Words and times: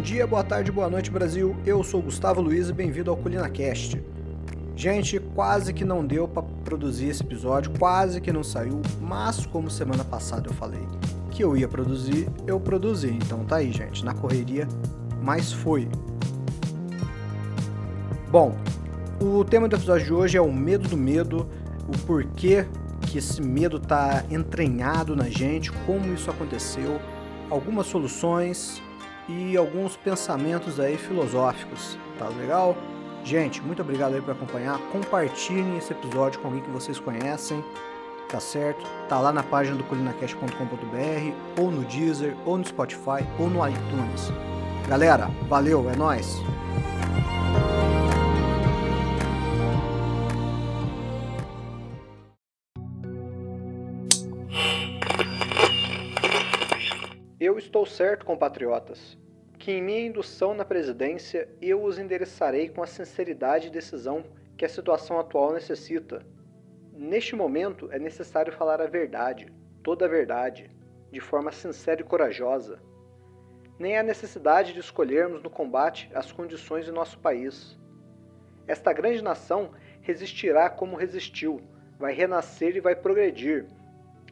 dia, 0.00 0.26
boa 0.26 0.42
tarde, 0.42 0.72
boa 0.72 0.88
noite, 0.88 1.10
Brasil. 1.10 1.54
Eu 1.66 1.84
sou 1.84 2.00
Gustavo 2.00 2.40
Luiz 2.40 2.70
e 2.70 2.72
bem-vindo 2.72 3.10
ao 3.10 3.16
CulinaCast. 3.18 4.02
Gente, 4.74 5.20
quase 5.34 5.74
que 5.74 5.84
não 5.84 6.06
deu 6.06 6.26
para 6.26 6.42
produzir 6.64 7.08
esse 7.08 7.22
episódio, 7.22 7.70
quase 7.78 8.18
que 8.18 8.32
não 8.32 8.42
saiu, 8.42 8.80
mas 8.98 9.44
como 9.44 9.70
semana 9.70 10.02
passada 10.02 10.48
eu 10.48 10.54
falei 10.54 10.80
que 11.30 11.44
eu 11.44 11.54
ia 11.54 11.68
produzir, 11.68 12.30
eu 12.46 12.58
produzi. 12.58 13.08
Então 13.08 13.44
tá 13.44 13.56
aí, 13.56 13.70
gente, 13.70 14.02
na 14.02 14.14
correria, 14.14 14.66
mas 15.22 15.52
foi. 15.52 15.86
Bom, 18.30 18.56
o 19.20 19.44
tema 19.44 19.68
do 19.68 19.76
episódio 19.76 20.06
de 20.06 20.12
hoje 20.14 20.38
é 20.38 20.40
o 20.40 20.50
medo 20.50 20.88
do 20.88 20.96
medo, 20.96 21.46
o 21.86 21.98
porquê 22.06 22.64
que 23.02 23.18
esse 23.18 23.42
medo 23.42 23.78
tá 23.78 24.24
entranhado 24.30 25.14
na 25.14 25.28
gente, 25.28 25.70
como 25.84 26.14
isso 26.14 26.30
aconteceu, 26.30 26.98
algumas 27.50 27.86
soluções 27.86 28.80
e 29.30 29.56
alguns 29.56 29.96
pensamentos 29.96 30.80
aí 30.80 30.96
filosóficos. 30.96 31.96
Tá 32.18 32.28
legal? 32.28 32.76
Gente, 33.22 33.62
muito 33.62 33.82
obrigado 33.82 34.14
aí 34.14 34.20
por 34.20 34.32
acompanhar. 34.32 34.78
Compartilhem 34.90 35.76
esse 35.76 35.92
episódio 35.92 36.40
com 36.40 36.48
alguém 36.48 36.62
que 36.62 36.70
vocês 36.70 36.98
conhecem, 36.98 37.62
tá 38.28 38.40
certo? 38.40 38.84
Tá 39.08 39.20
lá 39.20 39.32
na 39.32 39.42
página 39.42 39.76
do 39.76 39.84
culinacast.com.br, 39.84 41.60
ou 41.60 41.70
no 41.70 41.84
Deezer, 41.84 42.34
ou 42.44 42.58
no 42.58 42.64
Spotify, 42.64 43.24
ou 43.38 43.48
no 43.48 43.66
iTunes. 43.66 44.32
Galera, 44.88 45.28
valeu, 45.48 45.88
é 45.88 45.96
nós. 45.96 46.40
Eu 57.38 57.58
estou 57.58 57.86
certo, 57.86 58.26
compatriotas, 58.26 59.16
que 59.60 59.72
em 59.72 59.82
minha 59.82 60.00
indução 60.00 60.54
na 60.54 60.64
presidência 60.64 61.46
eu 61.60 61.84
os 61.84 61.98
endereçarei 61.98 62.70
com 62.70 62.82
a 62.82 62.86
sinceridade 62.86 63.68
e 63.68 63.70
decisão 63.70 64.24
que 64.56 64.64
a 64.64 64.68
situação 64.68 65.20
atual 65.20 65.52
necessita. 65.52 66.24
Neste 66.94 67.36
momento 67.36 67.86
é 67.92 67.98
necessário 67.98 68.54
falar 68.54 68.80
a 68.80 68.86
verdade, 68.86 69.52
toda 69.82 70.06
a 70.06 70.08
verdade, 70.08 70.70
de 71.12 71.20
forma 71.20 71.52
sincera 71.52 72.00
e 72.00 72.04
corajosa. 72.04 72.80
Nem 73.78 73.98
há 73.98 74.02
necessidade 74.02 74.72
de 74.72 74.80
escolhermos 74.80 75.42
no 75.42 75.50
combate 75.50 76.10
as 76.14 76.32
condições 76.32 76.86
de 76.86 76.90
nosso 76.90 77.18
país. 77.18 77.78
Esta 78.66 78.94
grande 78.94 79.22
nação 79.22 79.72
resistirá 80.00 80.70
como 80.70 80.96
resistiu, 80.96 81.60
vai 81.98 82.14
renascer 82.14 82.76
e 82.76 82.80
vai 82.80 82.96
progredir. 82.96 83.66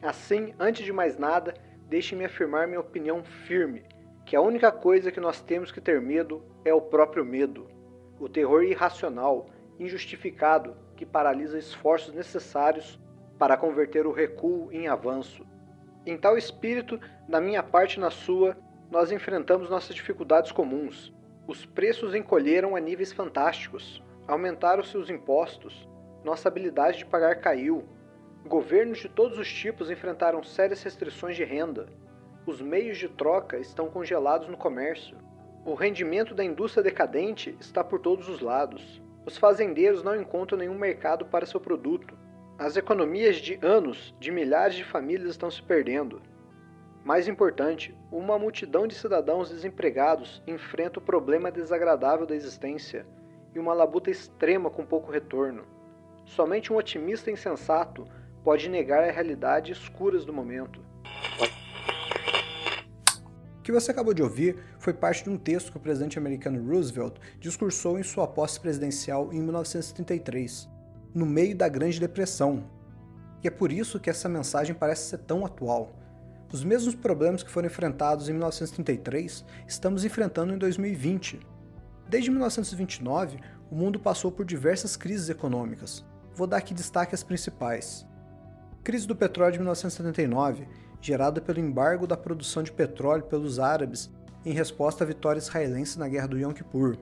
Assim, 0.01 0.55
antes 0.59 0.83
de 0.83 0.91
mais 0.91 1.19
nada, 1.19 1.53
deixe-me 1.87 2.25
afirmar 2.25 2.67
minha 2.67 2.79
opinião 2.79 3.23
firme, 3.23 3.83
que 4.29 4.35
a 4.35 4.41
única 4.41 4.71
coisa 4.71 5.11
que 5.11 5.19
nós 5.19 5.41
temos 5.41 5.71
que 5.71 5.81
ter 5.81 5.99
medo 5.99 6.43
é 6.63 6.71
o 6.71 6.79
próprio 6.79 7.25
medo, 7.25 7.67
o 8.19 8.29
terror 8.29 8.61
irracional, 8.61 9.47
injustificado, 9.79 10.77
que 10.95 11.03
paralisa 11.03 11.57
esforços 11.57 12.13
necessários 12.13 12.99
para 13.39 13.57
converter 13.57 14.05
o 14.05 14.11
recuo 14.11 14.71
em 14.71 14.87
avanço. 14.87 15.43
Em 16.05 16.15
tal 16.15 16.37
espírito, 16.37 16.99
na 17.27 17.41
minha 17.41 17.63
parte 17.63 17.95
e 17.95 17.99
na 17.99 18.11
sua, 18.11 18.55
nós 18.91 19.11
enfrentamos 19.11 19.67
nossas 19.67 19.95
dificuldades 19.95 20.51
comuns. 20.51 21.11
Os 21.47 21.65
preços 21.65 22.13
encolheram 22.13 22.75
a 22.75 22.79
níveis 22.79 23.11
fantásticos, 23.11 24.03
aumentaram 24.27 24.83
seus 24.83 25.09
impostos, 25.09 25.89
nossa 26.23 26.47
habilidade 26.49 26.99
de 26.99 27.05
pagar 27.07 27.37
caiu, 27.37 27.83
Governos 28.45 28.99
de 28.99 29.09
todos 29.09 29.39
os 29.39 29.51
tipos 29.51 29.89
enfrentaram 29.89 30.43
sérias 30.43 30.83
restrições 30.83 31.35
de 31.35 31.43
renda. 31.43 31.87
Os 32.49 32.59
meios 32.59 32.97
de 32.97 33.07
troca 33.07 33.59
estão 33.59 33.91
congelados 33.91 34.47
no 34.47 34.57
comércio. 34.57 35.15
O 35.63 35.75
rendimento 35.75 36.33
da 36.33 36.43
indústria 36.43 36.83
decadente 36.83 37.55
está 37.59 37.83
por 37.83 37.99
todos 37.99 38.27
os 38.27 38.41
lados. 38.41 38.99
Os 39.23 39.37
fazendeiros 39.37 40.01
não 40.01 40.19
encontram 40.19 40.57
nenhum 40.57 40.73
mercado 40.73 41.25
para 41.25 41.45
seu 41.45 41.59
produto. 41.59 42.17
As 42.57 42.75
economias 42.75 43.35
de 43.35 43.59
anos 43.61 44.15
de 44.19 44.31
milhares 44.31 44.75
de 44.75 44.83
famílias 44.83 45.29
estão 45.29 45.51
se 45.51 45.61
perdendo. 45.61 46.23
Mais 47.05 47.27
importante, 47.27 47.95
uma 48.11 48.39
multidão 48.39 48.87
de 48.87 48.95
cidadãos 48.95 49.51
desempregados 49.51 50.41
enfrenta 50.47 50.97
o 50.97 51.03
problema 51.03 51.51
desagradável 51.51 52.25
da 52.25 52.35
existência 52.35 53.05
e 53.53 53.59
uma 53.59 53.75
labuta 53.75 54.09
extrema 54.09 54.71
com 54.71 54.83
pouco 54.83 55.11
retorno. 55.11 55.65
Somente 56.25 56.73
um 56.73 56.77
otimista 56.77 57.29
insensato 57.29 58.05
pode 58.43 58.67
negar 58.69 59.03
a 59.03 59.11
realidade 59.11 59.71
escuras 59.71 60.25
do 60.25 60.33
momento. 60.33 60.88
Que 63.69 63.73
você 63.73 63.91
acabou 63.91 64.15
de 64.15 64.23
ouvir 64.23 64.57
foi 64.79 64.91
parte 64.91 65.23
de 65.23 65.29
um 65.29 65.37
texto 65.37 65.71
que 65.71 65.77
o 65.77 65.79
presidente 65.79 66.17
americano 66.17 66.59
Roosevelt 66.67 67.17
discursou 67.39 67.99
em 67.99 68.03
sua 68.03 68.27
posse 68.27 68.59
presidencial 68.59 69.31
em 69.31 69.39
1933, 69.43 70.67
no 71.13 71.23
meio 71.23 71.55
da 71.55 71.69
Grande 71.69 71.99
Depressão. 71.99 72.63
E 73.43 73.47
é 73.47 73.51
por 73.51 73.71
isso 73.71 73.99
que 73.99 74.09
essa 74.09 74.27
mensagem 74.27 74.73
parece 74.73 75.11
ser 75.11 75.19
tão 75.19 75.45
atual. 75.45 75.95
Os 76.51 76.63
mesmos 76.63 76.95
problemas 76.95 77.43
que 77.43 77.51
foram 77.51 77.67
enfrentados 77.67 78.27
em 78.27 78.31
1933 78.31 79.45
estamos 79.67 80.03
enfrentando 80.03 80.51
em 80.51 80.57
2020. 80.57 81.39
Desde 82.09 82.31
1929, 82.31 83.37
o 83.69 83.75
mundo 83.75 83.99
passou 83.99 84.31
por 84.31 84.47
diversas 84.47 84.97
crises 84.97 85.29
econômicas. 85.29 86.03
Vou 86.33 86.47
dar 86.47 86.57
aqui 86.57 86.73
destaque 86.73 87.13
às 87.13 87.21
principais. 87.21 88.03
Crise 88.83 89.05
do 89.05 89.15
petróleo 89.15 89.51
de 89.51 89.59
1979, 89.59 90.67
gerada 91.01 91.39
pelo 91.39 91.59
embargo 91.59 92.05
da 92.05 92.17
produção 92.17 92.63
de 92.63 92.71
petróleo 92.71 93.23
pelos 93.23 93.59
árabes 93.59 94.11
em 94.45 94.53
resposta 94.53 95.03
à 95.03 95.07
vitória 95.07 95.39
israelense 95.39 95.99
na 95.99 96.07
Guerra 96.07 96.27
do 96.27 96.37
Yom 96.37 96.53
Kippur. 96.53 96.97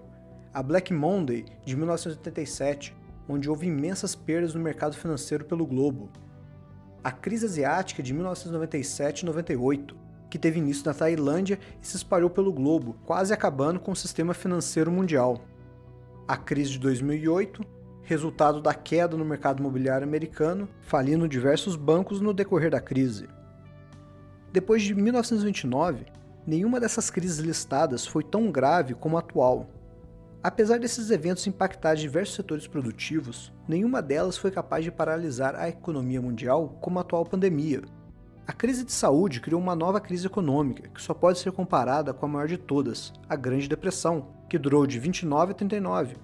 A 0.53 0.63
Black 0.63 0.93
Monday 0.93 1.45
de 1.65 1.75
1987, 1.75 2.95
onde 3.29 3.49
houve 3.49 3.67
imensas 3.67 4.15
perdas 4.15 4.53
no 4.53 4.59
mercado 4.61 4.95
financeiro 4.95 5.45
pelo 5.45 5.65
globo. 5.65 6.09
A 7.03 7.11
crise 7.11 7.45
asiática 7.45 8.01
de 8.01 8.13
1997 8.13 9.21
e 9.21 9.25
98, 9.25 9.95
que 10.29 10.39
teve 10.39 10.59
início 10.59 10.85
na 10.85 10.93
Tailândia 10.93 11.59
e 11.81 11.87
se 11.87 11.95
espalhou 11.95 12.29
pelo 12.29 12.51
globo, 12.51 12.95
quase 13.05 13.33
acabando 13.33 13.79
com 13.79 13.91
o 13.91 13.95
sistema 13.95 14.33
financeiro 14.33 14.91
mundial. 14.91 15.41
A 16.27 16.35
crise 16.35 16.71
de 16.71 16.79
2008, 16.79 17.63
resultado 18.01 18.61
da 18.61 18.73
queda 18.73 19.15
no 19.15 19.23
mercado 19.23 19.59
imobiliário 19.59 20.07
americano, 20.07 20.67
falindo 20.81 21.27
diversos 21.27 21.75
bancos 21.75 22.19
no 22.19 22.33
decorrer 22.33 22.71
da 22.71 22.81
crise. 22.81 23.27
Depois 24.51 24.81
de 24.81 24.95
1929, 24.95 26.05
nenhuma 26.45 26.79
dessas 26.79 27.09
crises 27.09 27.39
listadas 27.39 28.05
foi 28.05 28.23
tão 28.23 28.51
grave 28.51 28.93
como 28.93 29.17
a 29.17 29.19
atual. 29.19 29.67
Apesar 30.41 30.79
desses 30.79 31.11
eventos 31.11 31.45
impactar 31.47 31.95
diversos 31.95 32.35
setores 32.35 32.67
produtivos, 32.67 33.51
nenhuma 33.67 34.01
delas 34.01 34.37
foi 34.37 34.49
capaz 34.49 34.83
de 34.83 34.91
paralisar 34.91 35.55
a 35.55 35.67
economia 35.67 36.21
mundial 36.21 36.77
como 36.79 36.99
a 36.99 37.01
atual 37.01 37.25
pandemia. 37.25 37.81
A 38.47 38.53
crise 38.53 38.85
de 38.85 38.93
saúde 38.93 39.41
criou 39.41 39.59
uma 39.59 39.75
nova 39.75 39.99
crise 39.99 40.25
econômica, 40.25 40.87
que 40.87 41.01
só 41.01 41.13
pode 41.13 41.39
ser 41.39 41.51
comparada 41.51 42.13
com 42.13 42.25
a 42.25 42.29
maior 42.29 42.47
de 42.47 42.57
todas, 42.57 43.11
a 43.27 43.35
Grande 43.35 43.67
Depressão, 43.67 44.29
que 44.47 44.57
durou 44.57 44.87
de 44.87 44.97
29 44.97 45.51
a 45.51 45.55
39, 45.55 46.15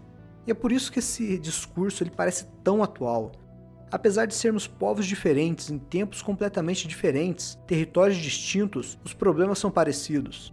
e 0.48 0.52
é 0.52 0.54
por 0.54 0.72
isso 0.72 0.90
que 0.90 1.00
esse 1.00 1.38
discurso 1.38 2.04
ele 2.04 2.12
parece 2.12 2.46
tão 2.64 2.82
atual. 2.82 3.34
Apesar 3.94 4.26
de 4.26 4.34
sermos 4.34 4.66
povos 4.66 5.06
diferentes, 5.06 5.70
em 5.70 5.78
tempos 5.78 6.20
completamente 6.20 6.88
diferentes, 6.88 7.60
territórios 7.68 8.18
distintos, 8.18 8.98
os 9.06 9.14
problemas 9.14 9.60
são 9.60 9.70
parecidos. 9.70 10.52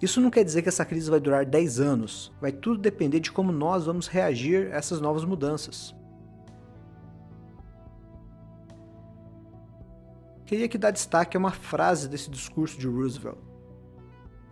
Isso 0.00 0.22
não 0.22 0.30
quer 0.30 0.42
dizer 0.42 0.62
que 0.62 0.70
essa 0.70 0.82
crise 0.82 1.10
vai 1.10 1.20
durar 1.20 1.44
10 1.44 1.80
anos, 1.80 2.32
vai 2.40 2.50
tudo 2.50 2.80
depender 2.80 3.20
de 3.20 3.30
como 3.30 3.52
nós 3.52 3.84
vamos 3.84 4.06
reagir 4.06 4.72
a 4.72 4.76
essas 4.76 5.02
novas 5.02 5.22
mudanças. 5.22 5.94
Queria 10.46 10.66
que 10.66 10.78
dar 10.78 10.92
destaque 10.92 11.36
a 11.36 11.40
uma 11.40 11.52
frase 11.52 12.08
desse 12.08 12.30
discurso 12.30 12.78
de 12.78 12.86
Roosevelt. 12.86 13.36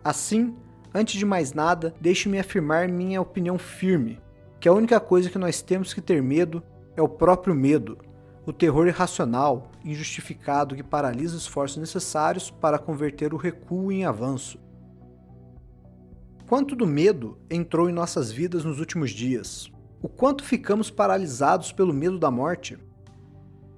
Assim, 0.05 0.55
antes 0.93 1.19
de 1.19 1.25
mais 1.25 1.55
nada, 1.55 1.95
deixe-me 1.99 2.39
afirmar 2.39 2.87
minha 2.87 3.23
opinião 3.23 3.57
firme 3.57 4.21
que 4.61 4.69
a 4.69 4.75
única 4.75 5.01
coisa 5.01 5.31
que 5.31 5.39
nós 5.39 5.63
temos 5.63 5.95
que 5.95 6.03
ter 6.03 6.23
medo 6.23 6.63
é 6.95 7.01
o 7.01 7.09
próprio 7.09 7.55
medo, 7.55 7.97
o 8.47 8.53
terror 8.53 8.87
irracional, 8.87 9.71
injustificado 9.85 10.75
que 10.75 10.83
paralisa 10.83 11.37
os 11.37 11.43
esforços 11.43 11.77
necessários 11.77 12.51
para 12.51 12.79
converter 12.79 13.35
o 13.35 13.37
recuo 13.37 13.93
em 13.93 14.05
avanço. 14.05 14.59
Quanto 16.49 16.75
do 16.75 16.87
medo 16.87 17.39
entrou 17.49 17.89
em 17.89 17.93
nossas 17.93 18.33
vidas 18.33 18.65
nos 18.65 18.81
últimos 18.81 19.11
dias? 19.11 19.71
O 20.03 20.09
quanto 20.09 20.43
ficamos 20.43 20.91
paralisados 20.91 21.71
pelo 21.71 21.93
medo 21.93 22.19
da 22.19 22.31
morte? 22.31 22.79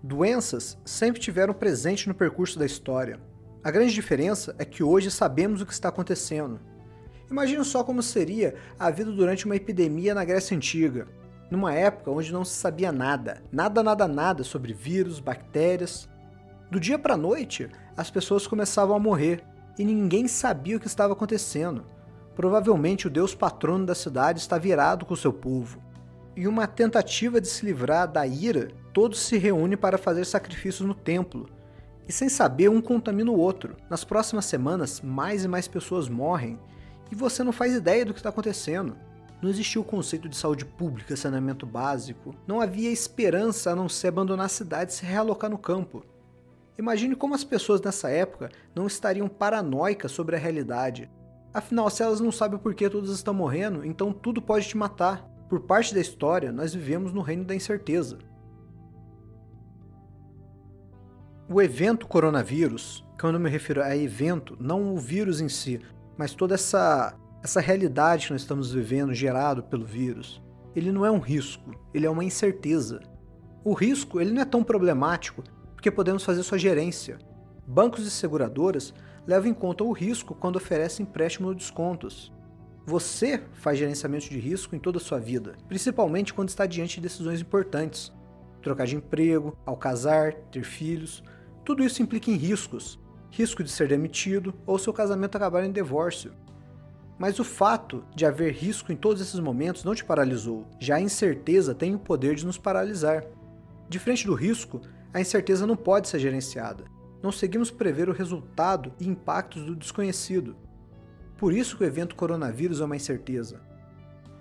Doenças 0.02 0.78
sempre 0.84 1.20
tiveram 1.20 1.52
presente 1.52 2.08
no 2.08 2.14
percurso 2.14 2.58
da 2.58 2.64
história. 2.64 3.20
A 3.62 3.70
grande 3.70 3.92
diferença 3.92 4.54
é 4.58 4.64
que 4.64 4.82
hoje 4.82 5.10
sabemos 5.10 5.60
o 5.60 5.66
que 5.66 5.72
está 5.72 5.88
acontecendo 5.88 6.58
Imagine 7.32 7.64
só 7.64 7.82
como 7.82 8.02
seria 8.02 8.54
a 8.78 8.90
vida 8.90 9.10
durante 9.10 9.46
uma 9.46 9.56
epidemia 9.56 10.14
na 10.14 10.22
Grécia 10.22 10.54
Antiga, 10.54 11.08
numa 11.52 11.74
época 11.74 12.10
onde 12.10 12.32
não 12.32 12.46
se 12.46 12.54
sabia 12.54 12.90
nada, 12.90 13.42
nada, 13.52 13.82
nada, 13.82 14.08
nada 14.08 14.42
sobre 14.42 14.72
vírus, 14.72 15.20
bactérias. 15.20 16.08
Do 16.70 16.80
dia 16.80 16.98
para 16.98 17.12
a 17.12 17.18
noite, 17.18 17.68
as 17.94 18.10
pessoas 18.10 18.46
começavam 18.46 18.96
a 18.96 18.98
morrer 18.98 19.44
e 19.78 19.84
ninguém 19.84 20.26
sabia 20.26 20.78
o 20.78 20.80
que 20.80 20.86
estava 20.86 21.12
acontecendo. 21.12 21.84
Provavelmente 22.34 23.06
o 23.06 23.10
deus 23.10 23.34
patrono 23.34 23.84
da 23.84 23.94
cidade 23.94 24.40
está 24.40 24.56
virado 24.56 25.04
com 25.04 25.14
seu 25.14 25.30
povo. 25.30 25.78
Em 26.34 26.46
uma 26.46 26.66
tentativa 26.66 27.38
de 27.38 27.48
se 27.48 27.66
livrar 27.66 28.10
da 28.10 28.26
ira, 28.26 28.70
todos 28.94 29.20
se 29.20 29.36
reúnem 29.36 29.76
para 29.76 29.98
fazer 29.98 30.24
sacrifícios 30.24 30.88
no 30.88 30.94
templo. 30.94 31.50
E 32.08 32.12
sem 32.12 32.30
saber, 32.30 32.70
um 32.70 32.80
contamina 32.80 33.30
o 33.30 33.38
outro. 33.38 33.76
Nas 33.90 34.04
próximas 34.04 34.46
semanas, 34.46 35.02
mais 35.02 35.44
e 35.44 35.48
mais 35.48 35.68
pessoas 35.68 36.08
morrem 36.08 36.58
e 37.10 37.14
você 37.14 37.44
não 37.44 37.52
faz 37.52 37.74
ideia 37.74 38.06
do 38.06 38.14
que 38.14 38.20
está 38.20 38.30
acontecendo. 38.30 38.96
Não 39.42 39.50
existia 39.50 39.80
o 39.80 39.84
conceito 39.84 40.28
de 40.28 40.36
saúde 40.36 40.64
pública, 40.64 41.16
saneamento 41.16 41.66
básico. 41.66 42.32
Não 42.46 42.60
havia 42.60 42.92
esperança 42.92 43.72
a 43.72 43.76
não 43.76 43.88
ser 43.88 44.08
abandonar 44.08 44.46
a 44.46 44.48
cidade 44.48 44.92
e 44.92 44.94
se 44.94 45.04
realocar 45.04 45.50
no 45.50 45.58
campo. 45.58 46.04
Imagine 46.78 47.16
como 47.16 47.34
as 47.34 47.42
pessoas 47.42 47.80
nessa 47.80 48.08
época 48.08 48.50
não 48.72 48.86
estariam 48.86 49.28
paranoicas 49.28 50.12
sobre 50.12 50.36
a 50.36 50.38
realidade. 50.38 51.10
Afinal, 51.52 51.90
se 51.90 52.04
elas 52.04 52.20
não 52.20 52.30
sabem 52.30 52.56
por 52.56 52.72
que 52.72 52.88
todos 52.88 53.12
estão 53.12 53.34
morrendo, 53.34 53.84
então 53.84 54.12
tudo 54.12 54.40
pode 54.40 54.68
te 54.68 54.76
matar. 54.76 55.28
Por 55.48 55.60
parte 55.60 55.92
da 55.92 56.00
história, 56.00 56.52
nós 56.52 56.72
vivemos 56.72 57.12
no 57.12 57.20
reino 57.20 57.44
da 57.44 57.54
incerteza. 57.54 58.18
O 61.48 61.60
evento 61.60 62.06
coronavírus, 62.06 63.04
quando 63.20 63.34
eu 63.34 63.40
me 63.40 63.50
refiro 63.50 63.82
a 63.82 63.94
evento, 63.96 64.56
não 64.58 64.94
o 64.94 64.98
vírus 64.98 65.40
em 65.40 65.48
si, 65.48 65.80
mas 66.16 66.32
toda 66.32 66.54
essa 66.54 67.14
essa 67.42 67.60
realidade 67.60 68.26
que 68.26 68.32
nós 68.32 68.42
estamos 68.42 68.72
vivendo, 68.72 69.12
gerado 69.12 69.64
pelo 69.64 69.84
vírus, 69.84 70.40
ele 70.76 70.92
não 70.92 71.04
é 71.04 71.10
um 71.10 71.18
risco, 71.18 71.74
ele 71.92 72.06
é 72.06 72.10
uma 72.10 72.24
incerteza. 72.24 73.00
O 73.64 73.74
risco 73.74 74.20
ele 74.20 74.30
não 74.30 74.42
é 74.42 74.44
tão 74.44 74.62
problemático 74.62 75.42
porque 75.74 75.90
podemos 75.90 76.24
fazer 76.24 76.44
sua 76.44 76.56
gerência. 76.56 77.18
Bancos 77.66 78.06
e 78.06 78.10
seguradoras 78.10 78.94
levam 79.26 79.50
em 79.50 79.54
conta 79.54 79.82
o 79.82 79.92
risco 79.92 80.34
quando 80.34 80.56
oferecem 80.56 81.04
empréstimo 81.04 81.48
ou 81.48 81.54
descontos. 81.54 82.32
Você 82.86 83.42
faz 83.54 83.78
gerenciamento 83.78 84.28
de 84.28 84.38
risco 84.38 84.74
em 84.74 84.78
toda 84.78 84.98
a 84.98 85.00
sua 85.00 85.18
vida, 85.18 85.56
principalmente 85.68 86.32
quando 86.32 86.48
está 86.48 86.64
diante 86.64 86.96
de 86.96 87.02
decisões 87.02 87.40
importantes. 87.40 88.12
Trocar 88.60 88.86
de 88.86 88.96
emprego, 88.96 89.56
ao 89.66 89.76
casar, 89.76 90.32
ter 90.52 90.62
filhos, 90.62 91.22
tudo 91.64 91.84
isso 91.84 92.02
implica 92.02 92.30
em 92.30 92.36
riscos. 92.36 93.00
Risco 93.30 93.64
de 93.64 93.70
ser 93.70 93.88
demitido 93.88 94.54
ou 94.64 94.78
seu 94.78 94.92
casamento 94.92 95.36
acabar 95.36 95.64
em 95.64 95.72
divórcio. 95.72 96.32
Mas 97.22 97.38
o 97.38 97.44
fato 97.44 98.02
de 98.16 98.26
haver 98.26 98.52
risco 98.52 98.90
em 98.90 98.96
todos 98.96 99.22
esses 99.22 99.38
momentos 99.38 99.84
não 99.84 99.94
te 99.94 100.04
paralisou. 100.04 100.66
Já 100.80 100.96
a 100.96 101.00
incerteza 101.00 101.72
tem 101.72 101.94
o 101.94 101.98
poder 102.00 102.34
de 102.34 102.44
nos 102.44 102.58
paralisar. 102.58 103.24
De 103.88 104.00
frente 104.00 104.26
do 104.26 104.34
risco, 104.34 104.80
a 105.14 105.20
incerteza 105.20 105.64
não 105.64 105.76
pode 105.76 106.08
ser 106.08 106.18
gerenciada. 106.18 106.82
Não 107.22 107.30
conseguimos 107.30 107.70
prever 107.70 108.08
o 108.08 108.12
resultado 108.12 108.92
e 108.98 109.06
impactos 109.06 109.64
do 109.64 109.76
desconhecido. 109.76 110.56
Por 111.36 111.54
isso 111.54 111.76
que 111.76 111.84
o 111.84 111.86
evento 111.86 112.16
coronavírus 112.16 112.80
é 112.80 112.84
uma 112.84 112.96
incerteza. 112.96 113.60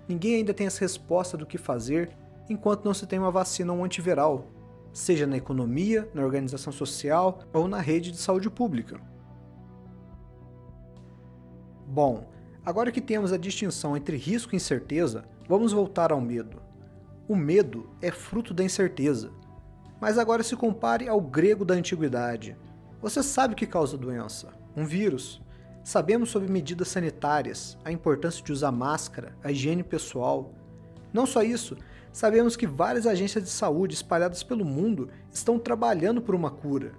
Ninguém 0.08 0.34
ainda 0.34 0.52
tem 0.52 0.66
essa 0.66 0.80
resposta 0.80 1.36
do 1.36 1.46
que 1.46 1.58
fazer 1.58 2.10
enquanto 2.50 2.84
não 2.84 2.92
se 2.92 3.06
tem 3.06 3.16
uma 3.16 3.30
vacina 3.30 3.72
ou 3.72 3.78
um 3.78 3.84
antiviral, 3.84 4.48
seja 4.92 5.24
na 5.24 5.36
economia, 5.36 6.10
na 6.12 6.24
organização 6.24 6.72
social 6.72 7.44
ou 7.52 7.68
na 7.68 7.78
rede 7.78 8.10
de 8.10 8.18
saúde 8.18 8.50
pública. 8.50 9.00
Bom, 11.86 12.31
Agora 12.64 12.92
que 12.92 13.00
temos 13.00 13.32
a 13.32 13.36
distinção 13.36 13.96
entre 13.96 14.16
risco 14.16 14.54
e 14.54 14.56
incerteza, 14.56 15.24
vamos 15.48 15.72
voltar 15.72 16.12
ao 16.12 16.20
medo. 16.20 16.62
O 17.26 17.34
medo 17.34 17.90
é 18.00 18.12
fruto 18.12 18.54
da 18.54 18.62
incerteza. 18.62 19.32
Mas 20.00 20.16
agora 20.16 20.44
se 20.44 20.54
compare 20.54 21.08
ao 21.08 21.20
grego 21.20 21.64
da 21.64 21.74
antiguidade. 21.74 22.56
Você 23.00 23.20
sabe 23.20 23.54
o 23.54 23.56
que 23.56 23.66
causa 23.66 23.96
a 23.96 23.98
doença? 23.98 24.50
Um 24.76 24.84
vírus. 24.84 25.42
Sabemos 25.82 26.30
sobre 26.30 26.52
medidas 26.52 26.86
sanitárias, 26.86 27.76
a 27.84 27.90
importância 27.90 28.44
de 28.44 28.52
usar 28.52 28.70
máscara, 28.70 29.36
a 29.42 29.50
higiene 29.50 29.82
pessoal. 29.82 30.54
Não 31.12 31.26
só 31.26 31.42
isso, 31.42 31.76
sabemos 32.12 32.54
que 32.54 32.66
várias 32.66 33.08
agências 33.08 33.42
de 33.42 33.50
saúde 33.50 33.94
espalhadas 33.94 34.44
pelo 34.44 34.64
mundo 34.64 35.08
estão 35.32 35.58
trabalhando 35.58 36.22
por 36.22 36.36
uma 36.36 36.50
cura. 36.50 36.92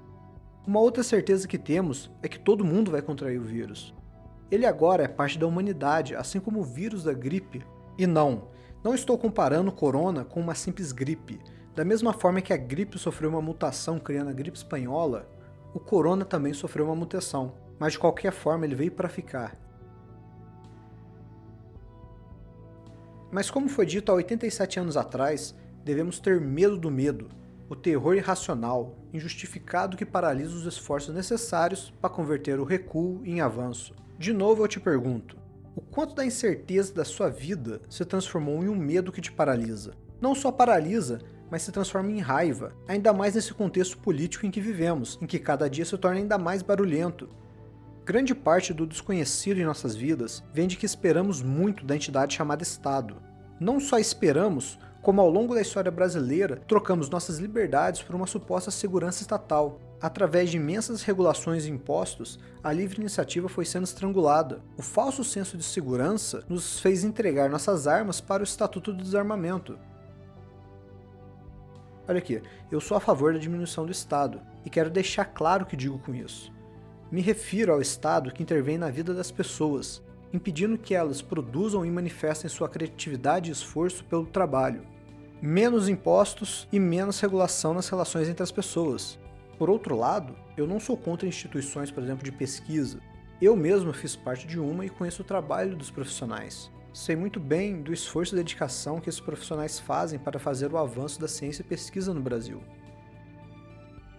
Uma 0.68 0.81
outra 0.81 1.04
certeza 1.04 1.48
que 1.48 1.57
temos 1.57 2.12
é 2.21 2.27
que 2.27 2.39
todo 2.39 2.66
mundo 2.66 2.92
vai 2.92 3.01
contrair 3.01 3.39
o 3.39 3.44
vírus. 3.44 3.94
Ele 4.51 4.66
agora 4.66 5.04
é 5.04 5.07
parte 5.07 5.38
da 5.40 5.48
humanidade, 5.48 6.16
assim 6.16 6.40
como 6.40 6.60
o 6.60 6.63
vírus 6.63 7.04
da 7.04 7.13
gripe. 7.13 7.66
E 7.98 8.06
não, 8.06 8.50
não 8.84 8.94
estou 8.94 9.18
comparando 9.18 9.69
o 9.69 9.74
corona 9.74 10.25
com 10.25 10.40
uma 10.40 10.56
simples 10.56 10.92
gripe. 10.92 11.40
Da 11.75 11.84
mesma 11.84 12.13
forma 12.13 12.42
que 12.42 12.54
a 12.54 12.57
gripe 12.57 13.00
sofreu 13.00 13.30
uma 13.30 13.42
mutação 13.42 13.98
criando 13.98 14.30
a 14.30 14.34
gripe 14.34 14.57
espanhola, 14.57 15.28
o 15.74 15.80
corona 15.80 16.24
também 16.24 16.54
sofreu 16.54 16.86
uma 16.86 16.95
mutação, 16.95 17.54
mas 17.80 17.94
de 17.94 18.00
qualquer 18.00 18.31
forma 18.31 18.66
ele 18.66 18.75
veio 18.75 18.92
para 18.92 19.10
ficar. 19.10 19.57
Mas 23.31 23.50
como 23.50 23.68
foi 23.68 23.88
dito 23.88 24.12
há 24.12 24.16
87 24.16 24.80
anos 24.80 24.95
atrás, 24.95 25.56
devemos 25.84 26.19
ter 26.19 26.40
medo 26.40 26.78
do 26.78 26.92
medo, 26.92 27.30
o 27.68 27.75
terror 27.75 28.16
irracional, 28.16 28.95
injustificado 29.12 29.98
que 29.98 30.06
paralisa 30.06 30.56
os 30.56 30.68
esforços 30.68 31.16
necessários 31.16 31.92
para 32.00 32.12
converter 32.12 32.60
o 32.60 32.63
recuo 32.63 33.22
em 33.25 33.42
avanço. 33.42 33.95
De 34.18 34.31
novo 34.31 34.63
eu 34.63 34.68
te 34.68 34.80
pergunto: 34.80 35.38
o 35.75 35.81
quanto 35.81 36.13
da 36.15 36.25
incerteza 36.25 36.94
da 36.94 37.04
sua 37.04 37.30
vida 37.30 37.81
se 37.89 38.06
transformou 38.06 38.63
em 38.63 38.69
um 38.69 38.75
medo 38.75 39.12
que 39.12 39.21
te 39.21 39.31
paralisa? 39.31 39.94
Não 40.21 40.36
só 40.36 40.51
paralisa, 40.51 41.19
mas 41.50 41.63
se 41.63 41.71
transforma 41.71 42.12
em 42.12 42.19
raiva, 42.19 42.74
ainda 42.88 43.12
mais 43.12 43.36
nesse 43.36 43.54
contexto 43.54 43.98
político 43.98 44.45
em 44.45 44.51
que 44.51 44.62
vivemos, 44.62 45.18
em 45.21 45.25
que 45.25 45.39
cada 45.39 45.69
dia 45.69 45.86
se 45.86 45.98
torna 45.98 46.19
ainda 46.19 46.38
mais 46.38 46.62
barulhento. 46.62 47.30
Grande 48.06 48.36
parte 48.36 48.74
do 48.74 48.86
desconhecido 48.86 49.60
em 49.60 49.65
nossas 49.65 49.95
vidas 49.95 50.44
vem 50.54 50.68
de 50.68 50.77
que 50.77 50.86
esperamos 50.86 51.42
muito 51.42 51.86
da 51.86 51.95
entidade 51.95 52.36
chamada 52.36 52.62
Estado. 52.62 53.16
Não 53.63 53.80
só 53.80 53.98
esperamos, 53.98 54.77
como 55.01 55.21
ao 55.21 55.30
longo 55.30 55.56
da 55.56 55.62
história 55.62 55.89
brasileira 55.89 56.57
trocamos 56.68 57.10
nossas 57.10 57.39
liberdades 57.39 58.04
por 58.04 58.13
uma 58.13 58.27
suposta 58.27 58.69
segurança 58.69 59.21
estatal. 59.21 59.80
Através 60.01 60.51
de 60.51 60.57
imensas 60.57 61.01
regulações 61.01 61.63
e 61.63 61.69
impostos, 61.71 62.38
a 62.62 62.74
livre 62.74 63.00
iniciativa 63.00 63.48
foi 63.48 63.63
sendo 63.63 63.86
estrangulada. 63.86 64.62
O 64.77 64.81
falso 64.81 65.24
senso 65.24 65.56
de 65.56 65.63
segurança 65.63 66.44
nos 66.50 66.81
fez 66.81 67.06
entregar 67.06 67.50
nossas 67.50 67.88
armas 67.88 68.19
para 68.19 68.42
o 68.42 68.44
Estatuto 68.44 68.92
do 68.92 69.01
Desarmamento. 69.01 69.80
Olha 72.06 72.18
aqui, 72.18 72.42
eu 72.69 72.81
sou 72.81 72.98
a 72.98 73.00
favor 73.00 73.31
da 73.31 73.39
diminuição 73.39 73.86
do 73.86 73.94
Estado 73.94 74.42
e 74.66 74.69
quero 74.69 74.90
deixar 74.90 75.23
claro 75.23 75.64
o 75.64 75.66
que 75.66 75.78
digo 75.78 75.99
com 75.99 76.14
isso. 76.14 76.52
Me 77.09 77.21
refiro 77.21 77.71
ao 77.71 77.80
Estado 77.80 78.33
que 78.33 78.44
intervém 78.44 78.78
na 78.78 78.92
vida 78.92 79.14
das 79.14 79.31
pessoas, 79.31 80.04
impedindo 80.33 80.78
que 80.78 80.95
elas 80.95 81.21
produzam 81.21 81.85
e 81.85 81.92
manifestem 81.92 82.49
sua 82.49 82.68
criatividade 82.68 83.49
e 83.49 83.54
esforço 83.54 84.04
pelo 84.06 84.25
trabalho 84.25 84.92
menos 85.45 85.90
impostos 85.90 86.69
e 86.71 86.80
menos 86.80 87.19
regulação 87.19 87.73
nas 87.73 87.90
relações 87.90 88.30
entre 88.30 88.42
as 88.42 88.52
pessoas. 88.52 89.19
Por 89.57 89.69
outro 89.69 89.94
lado, 89.94 90.33
eu 90.56 90.66
não 90.66 90.80
sou 90.80 90.95
contra 90.95 91.28
instituições, 91.28 91.92
por 91.92 92.02
exemplo, 92.02 92.23
de 92.23 92.31
pesquisa. 92.31 93.02
Eu 93.42 93.54
mesmo 93.54 93.92
fiz 93.92 94.16
parte 94.16 94.47
de 94.47 94.57
uma 94.57 94.85
e 94.85 94.90
conheço 94.90 95.21
o 95.21 95.25
trabalho 95.25 95.75
dos 95.75 95.92
profissionais. 95.92 96.71
Sei 96.94 97.18
muito 97.18 97.42
bem 97.42 97.81
do 97.81 97.92
esforço 97.92 98.33
e 98.33 98.37
dedicação 98.37 99.02
que 99.02 99.09
esses 99.09 99.19
profissionais 99.19 99.81
fazem 99.81 100.18
para 100.18 100.40
fazer 100.40 100.71
o 100.71 100.78
avanço 100.78 101.19
da 101.19 101.28
ciência 101.28 101.61
e 101.61 101.66
pesquisa 101.66 102.13
no 102.13 102.21
Brasil. 102.21 102.61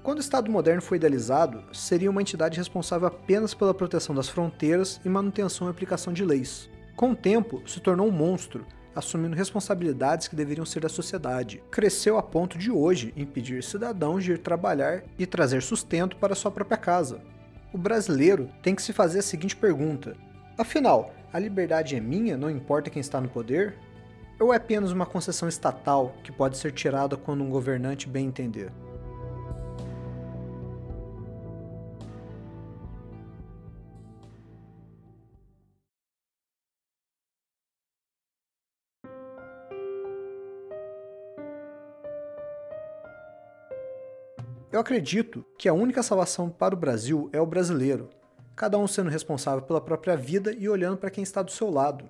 Quando 0.05 0.19
o 0.19 0.21
Estado 0.21 0.51
moderno 0.51 0.83
foi 0.83 0.99
idealizado, 0.99 1.65
seria 1.73 2.11
uma 2.11 2.21
entidade 2.21 2.59
responsável 2.59 3.09
apenas 3.09 3.55
pela 3.55 3.73
proteção 3.73 4.15
das 4.15 4.29
fronteiras 4.29 5.01
e 5.03 5.09
manutenção 5.09 5.67
e 5.67 5.71
aplicação 5.71 6.13
de 6.13 6.23
leis. 6.23 6.69
Com 6.95 7.13
o 7.13 7.17
tempo, 7.17 7.63
se 7.67 7.81
tornou 7.81 8.07
um 8.07 8.11
monstro, 8.11 8.67
assumindo 8.95 9.35
responsabilidades 9.35 10.29
que 10.29 10.37
deveriam 10.37 10.67
ser 10.67 10.81
da 10.81 10.91
sociedade. 10.91 11.63
Cresceu 11.71 12.19
a 12.19 12.23
ponto 12.23 12.59
de 12.59 12.71
hoje 12.71 13.15
impedir 13.17 13.65
cidadãos 13.65 14.23
de 14.23 14.33
ir 14.33 14.39
trabalhar 14.41 15.05
e 15.19 15.25
trazer 15.25 15.63
sustento 15.63 16.19
para 16.19 16.35
sua 16.35 16.51
própria 16.51 16.77
casa. 16.77 17.23
O 17.73 17.79
brasileiro 17.79 18.51
tem 18.63 18.75
que 18.75 18.83
se 18.83 18.93
fazer 18.93 19.21
a 19.21 19.23
seguinte 19.23 19.57
pergunta: 19.57 20.19
afinal, 20.59 21.15
a 21.33 21.39
liberdade 21.39 21.97
é 21.97 22.01
minha, 22.01 22.37
não 22.37 22.51
importa 22.51 22.91
quem 22.91 23.01
está 23.01 23.23
no 23.23 23.31
poder? 23.31 23.75
Ou 24.39 24.53
é 24.53 24.59
apenas 24.59 24.93
uma 24.93 25.07
concessão 25.07 25.49
estatal 25.49 26.15
que 26.23 26.31
pode 26.31 26.59
ser 26.59 26.73
tirada 26.73 27.17
quando 27.17 27.43
um 27.43 27.49
governante 27.49 28.07
bem 28.07 28.27
entender? 28.27 28.71
Eu 44.75 44.81
acredito 44.81 45.47
que 45.57 45.69
a 45.69 45.73
única 45.73 46.03
salvação 46.03 46.51
para 46.51 46.75
o 46.75 46.77
Brasil 46.77 47.31
é 47.33 47.41
o 47.41 47.47
brasileiro, 47.47 48.11
cada 48.57 48.77
um 48.77 48.89
sendo 48.89 49.09
responsável 49.09 49.63
pela 49.63 49.81
própria 49.81 50.17
vida 50.17 50.53
e 50.53 50.69
olhando 50.69 50.97
para 50.97 51.13
quem 51.13 51.23
está 51.23 51.43
do 51.43 51.53
seu 51.53 51.71
lado. 51.71 52.05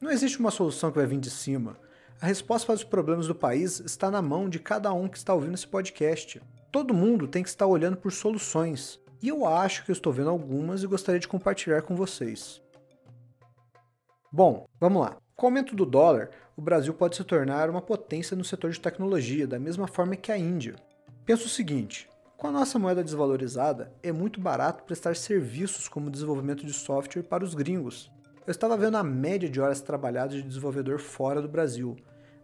Não 0.00 0.10
existe 0.10 0.40
uma 0.40 0.50
solução 0.50 0.90
que 0.90 0.98
vai 0.98 1.06
vir 1.06 1.20
de 1.20 1.30
cima. 1.30 1.76
A 2.20 2.26
resposta 2.26 2.66
para 2.66 2.74
os 2.74 2.82
problemas 2.82 3.28
do 3.28 3.34
país 3.36 3.78
está 3.78 4.10
na 4.10 4.20
mão 4.20 4.48
de 4.48 4.58
cada 4.58 4.92
um 4.92 5.06
que 5.06 5.16
está 5.16 5.32
ouvindo 5.32 5.54
esse 5.54 5.68
podcast. 5.68 6.42
Todo 6.72 6.92
mundo 6.92 7.28
tem 7.28 7.44
que 7.44 7.48
estar 7.48 7.68
olhando 7.68 7.96
por 7.96 8.10
soluções. 8.10 8.98
E 9.22 9.28
eu 9.28 9.46
acho 9.46 9.84
que 9.84 9.92
eu 9.92 9.94
estou 9.94 10.12
vendo 10.12 10.30
algumas 10.30 10.82
e 10.82 10.88
gostaria 10.88 11.20
de 11.20 11.28
compartilhar 11.28 11.82
com 11.82 11.94
vocês. 11.94 12.60
Bom, 14.32 14.66
vamos 14.80 15.00
lá. 15.00 15.16
Com 15.36 15.46
o 15.46 15.48
aumento 15.48 15.76
do 15.76 15.86
dólar, 15.86 16.30
o 16.56 16.60
Brasil 16.60 16.92
pode 16.92 17.14
se 17.14 17.22
tornar 17.22 17.70
uma 17.70 17.80
potência 17.80 18.36
no 18.36 18.42
setor 18.42 18.72
de 18.72 18.80
tecnologia, 18.80 19.46
da 19.46 19.60
mesma 19.60 19.86
forma 19.86 20.16
que 20.16 20.32
a 20.32 20.36
Índia. 20.36 20.74
Pensa 21.24 21.44
o 21.44 21.48
seguinte: 21.48 22.08
com 22.36 22.46
a 22.46 22.50
nossa 22.50 22.78
moeda 22.78 23.04
desvalorizada, 23.04 23.92
é 24.02 24.10
muito 24.10 24.40
barato 24.40 24.84
prestar 24.84 25.14
serviços 25.14 25.88
como 25.88 26.10
desenvolvimento 26.10 26.64
de 26.64 26.72
software 26.72 27.22
para 27.22 27.44
os 27.44 27.54
gringos. 27.54 28.10
Eu 28.46 28.50
estava 28.50 28.76
vendo 28.76 28.96
a 28.96 29.04
média 29.04 29.48
de 29.48 29.60
horas 29.60 29.82
trabalhadas 29.82 30.36
de 30.36 30.42
desenvolvedor 30.42 30.98
fora 30.98 31.42
do 31.42 31.48
Brasil. 31.48 31.96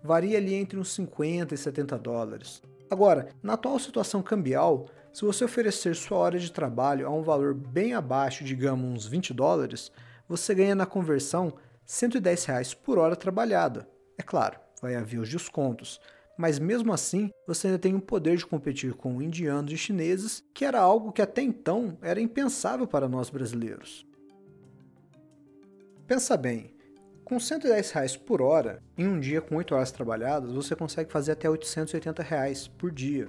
Varia 0.03 0.37
ali 0.37 0.55
entre 0.55 0.79
uns 0.79 0.93
50 0.93 1.55
e 1.55 1.59
70 1.59 1.99
dólares. 1.99 2.63
Agora, 2.91 3.29
na 3.43 3.55
atual 3.55 3.79
situação 3.79 4.23
cambial, 4.23 4.87
se 5.13 5.25
você 5.25 5.45
oferecer 5.45 5.97
sua 5.97 6.19
hora 6.19 6.39
de 6.39 6.53
trabalho 6.53 7.07
a 7.07 7.11
um 7.11 7.23
valor 7.23 7.55
bem 7.55 7.95
abaixo, 7.95 8.45
digamos 8.45 8.89
uns 8.89 9.07
20 9.07 9.33
dólares, 9.33 9.91
você 10.29 10.55
ganha 10.55 10.75
na 10.75 10.87
conversão 10.87 11.55
110 11.87 12.45
reais 12.45 12.75
por 12.75 12.99
hora 12.99 13.17
trabalhada. 13.17 13.89
É 14.19 14.23
claro, 14.23 14.59
vai 14.81 14.95
haver 14.95 15.19
os 15.19 15.29
descontos, 15.29 16.01
mas 16.37 16.59
mesmo 16.59 16.93
assim 16.93 17.31
você 17.47 17.69
ainda 17.69 17.79
tem 17.79 17.95
o 17.95 18.01
poder 18.01 18.37
de 18.37 18.47
competir 18.47 18.95
com 18.95 19.23
indianos 19.23 19.73
e 19.73 19.77
chineses, 19.77 20.45
que 20.53 20.65
era 20.65 20.81
algo 20.81 21.13
que 21.13 21.23
até 21.23 21.43
então 21.43 21.97
era 22.03 22.21
impensável 22.21 22.87
para 22.87 23.09
nós 23.09 23.31
brasileiros. 23.31 24.07
Pensa 26.07 26.37
bem, 26.37 26.77
com 27.25 27.41
110 27.41 27.91
reais 27.91 28.17
por 28.17 28.41
hora, 28.41 28.81
em 28.97 29.09
um 29.09 29.19
dia 29.19 29.41
com 29.41 29.57
8 29.57 29.75
horas 29.75 29.91
trabalhadas, 29.91 30.53
você 30.53 30.77
consegue 30.77 31.11
fazer 31.11 31.33
até 31.33 31.51
880 31.51 32.23
reais 32.23 32.69
por 32.69 32.93
dia. 32.93 33.29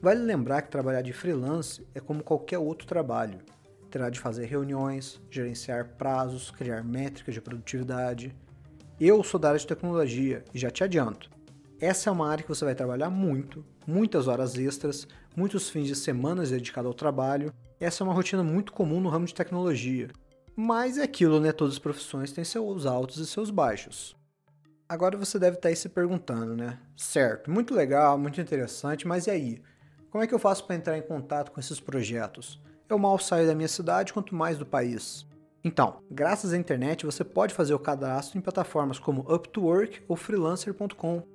Vale 0.00 0.20
lembrar 0.20 0.62
que 0.62 0.70
trabalhar 0.70 1.02
de 1.02 1.12
freelance 1.12 1.86
é 1.94 2.00
como 2.00 2.22
qualquer 2.22 2.58
outro 2.58 2.86
trabalho. 2.86 3.38
Terá 3.90 4.08
de 4.08 4.18
fazer 4.18 4.46
reuniões, 4.46 5.20
gerenciar 5.30 5.96
prazos, 5.96 6.50
criar 6.50 6.82
métricas 6.82 7.34
de 7.34 7.40
produtividade. 7.40 8.34
Eu 8.98 9.22
sou 9.22 9.38
da 9.38 9.48
área 9.48 9.60
de 9.60 9.66
tecnologia 9.66 10.44
e 10.54 10.58
já 10.58 10.70
te 10.70 10.82
adianto, 10.82 11.30
essa 11.80 12.08
é 12.08 12.12
uma 12.12 12.28
área 12.28 12.42
que 12.42 12.48
você 12.48 12.64
vai 12.64 12.74
trabalhar 12.74 13.10
muito, 13.10 13.64
muitas 13.86 14.28
horas 14.28 14.56
extras, 14.56 15.06
muitos 15.36 15.68
fins 15.68 15.86
de 15.86 15.96
semana 15.96 16.44
dedicados 16.44 16.88
ao 16.88 16.94
trabalho. 16.94 17.52
Essa 17.80 18.02
é 18.02 18.06
uma 18.06 18.14
rotina 18.14 18.42
muito 18.42 18.72
comum 18.72 19.00
no 19.00 19.08
ramo 19.08 19.26
de 19.26 19.34
tecnologia. 19.34 20.08
Mas 20.56 20.98
é 20.98 21.02
aquilo, 21.02 21.40
né? 21.40 21.52
Todas 21.52 21.74
as 21.74 21.78
profissões 21.80 22.32
têm 22.32 22.44
seus 22.44 22.86
altos 22.86 23.18
e 23.18 23.26
seus 23.26 23.50
baixos. 23.50 24.16
Agora 24.88 25.18
você 25.18 25.38
deve 25.38 25.56
estar 25.56 25.68
aí 25.68 25.76
se 25.76 25.88
perguntando, 25.88 26.54
né? 26.54 26.78
Certo, 26.96 27.50
muito 27.50 27.74
legal, 27.74 28.16
muito 28.16 28.40
interessante, 28.40 29.06
mas 29.08 29.26
e 29.26 29.30
aí? 29.30 29.62
Como 30.10 30.22
é 30.22 30.26
que 30.26 30.34
eu 30.34 30.38
faço 30.38 30.64
para 30.64 30.76
entrar 30.76 30.96
em 30.96 31.02
contato 31.02 31.50
com 31.50 31.58
esses 31.58 31.80
projetos? 31.80 32.60
Eu 32.88 32.98
mal 32.98 33.18
saio 33.18 33.46
da 33.46 33.54
minha 33.54 33.66
cidade, 33.66 34.12
quanto 34.12 34.34
mais 34.34 34.56
do 34.56 34.66
país. 34.66 35.26
Então, 35.64 36.02
graças 36.10 36.52
à 36.52 36.56
internet, 36.56 37.04
você 37.06 37.24
pode 37.24 37.54
fazer 37.54 37.74
o 37.74 37.78
cadastro 37.78 38.38
em 38.38 38.42
plataformas 38.42 38.98
como 38.98 39.22
Upwork 39.22 40.02
ou 40.06 40.14
Freelancer.com. 40.14 41.33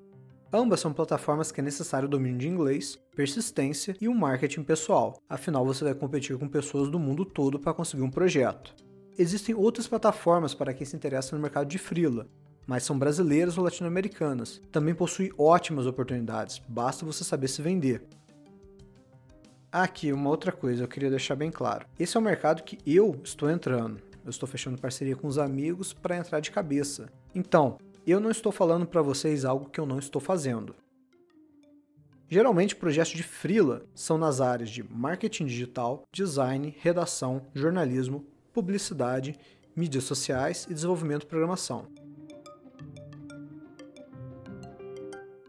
Ambas 0.52 0.80
são 0.80 0.92
plataformas 0.92 1.52
que 1.52 1.62
é 1.62 1.64
necessário 1.64 2.08
o 2.08 2.10
domínio 2.10 2.40
de 2.40 2.48
inglês, 2.48 2.98
persistência 3.16 3.96
e 4.02 4.10
um 4.10 4.16
marketing 4.16 4.64
pessoal, 4.64 5.22
afinal 5.30 5.64
você 5.64 5.84
vai 5.84 5.94
competir 5.94 6.36
com 6.40 6.48
pessoas 6.48 6.90
do 6.90 6.98
mundo 6.98 7.24
todo 7.24 7.60
para 7.60 7.74
conseguir 7.74 8.02
um 8.02 8.10
projeto. 8.10 8.74
Existem 9.16 9.54
outras 9.54 9.88
plataformas 9.88 10.56
para 10.56 10.74
quem 10.74 10.88
se 10.88 10.96
interessa 10.96 11.36
no 11.36 11.42
mercado 11.42 11.68
de 11.68 11.78
freela, 11.78 12.28
mas 12.66 12.84
são 12.84 12.98
brasileiras 12.98 13.60
ou 13.60 13.64
latino-americanas. 13.64 14.60
Também 14.72 14.96
possui 14.96 15.32
ótimas 15.38 15.86
oportunidades, 15.86 16.60
basta 16.68 17.06
você 17.06 17.24
saber 17.24 17.48
se 17.48 17.62
vender. 17.62 18.02
Aqui, 19.72 20.12
uma 20.12 20.32
outra 20.32 20.52
coisa 20.52 20.84
eu 20.84 20.88
queria 20.88 21.12
deixar 21.12 21.36
bem 21.36 21.52
claro. 21.52 21.86
Esse 22.00 22.18
é 22.18 22.20
o 22.20 22.24
mercado 22.24 22.64
que 22.64 22.80
eu 22.88 23.22
estou 23.24 23.52
entrando. 23.52 24.02
Eu 24.26 24.32
estou 24.32 24.50
fechando 24.50 24.82
parceria 24.82 25.16
com 25.16 25.28
os 25.28 25.38
amigos 25.38 25.94
para 25.94 26.18
entrar 26.18 26.40
de 26.40 26.50
cabeça. 26.50 27.08
Então, 27.36 27.78
eu 28.06 28.20
não 28.20 28.32
estou 28.32 28.52
falando 28.52 28.86
para 28.86 29.02
vocês 29.02 29.46
algo 29.46 29.70
que 29.70 29.80
eu 29.80 29.86
não 29.86 30.00
estou 30.00 30.22
fazendo. 30.22 30.76
Geralmente, 32.28 32.76
projetos 32.76 33.14
de 33.14 33.24
freela 33.24 33.82
são 33.96 34.18
nas 34.18 34.40
áreas 34.40 34.70
de 34.70 34.84
marketing 34.84 35.48
digital, 35.48 36.04
design, 36.12 36.76
redação, 36.80 37.48
jornalismo, 37.56 38.24
publicidade, 38.54 39.36
mídias 39.76 40.04
sociais 40.04 40.68
e 40.70 40.74
desenvolvimento 40.74 41.22
de 41.22 41.28
programação. 41.28 41.88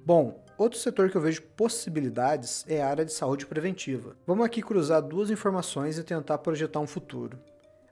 Bom, 0.03 0.43
outro 0.57 0.79
setor 0.79 1.11
que 1.11 1.17
eu 1.17 1.21
vejo 1.21 1.43
possibilidades 1.55 2.65
é 2.67 2.83
a 2.83 2.89
área 2.89 3.05
de 3.05 3.13
saúde 3.13 3.47
preventiva. 3.47 4.17
Vamos 4.27 4.47
aqui 4.47 4.63
cruzar 4.63 5.03
duas 5.03 5.31
informações 5.31 5.99
e 5.99 6.03
tentar 6.03 6.39
projetar 6.39 6.81
um 6.81 6.87
futuro. 6.87 7.39